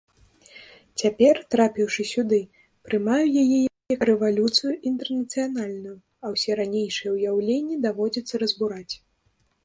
[0.99, 2.37] Цяпер, трапіўшы сюды,
[2.87, 3.59] прымаю яе
[3.93, 5.93] як рэвалюцыю інтэрнацыянальную,
[6.25, 8.95] а ўсе ранейшыя ўяўленні даводзіцца разбураць.